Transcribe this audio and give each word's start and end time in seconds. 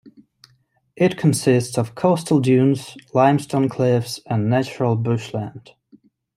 It 0.95 1.15
consists 1.15 1.77
of 1.77 1.93
coastal 1.93 2.39
dunes, 2.39 2.97
limestone 3.13 3.69
cliffs, 3.69 4.19
and 4.25 4.49
natural 4.49 4.95
bushland. 4.95 5.75